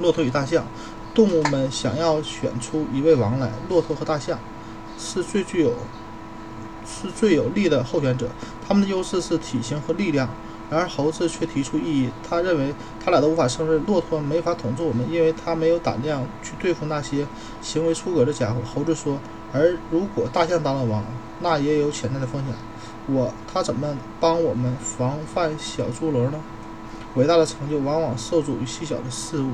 [0.00, 0.64] 骆驼与大象，
[1.14, 4.38] 动物们想要选出一位王来，骆驼和大象
[4.98, 5.74] 是最具有
[6.86, 8.28] 是最有力的候选者。
[8.66, 10.28] 他们的优势是体型和力量。
[10.70, 17.26] 然而猴子却提出异议，他认为他俩都无法胜任，骆驼没法统治我们，因为他没有胆量去对付那些
[17.62, 18.56] 行为出格的家伙。
[18.62, 19.18] 猴子说
[19.50, 21.02] ：“而如果大象当了王，
[21.40, 22.54] 那也有潜在的风险。
[23.06, 26.38] 我他怎么帮我们防范小猪猡呢？”
[27.16, 29.52] 伟大的成就往往受阻于细小的事物。